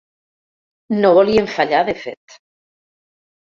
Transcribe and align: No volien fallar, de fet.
No 1.03 1.11
volien 1.19 1.51
fallar, 1.59 1.85
de 1.93 1.97
fet. 2.07 2.41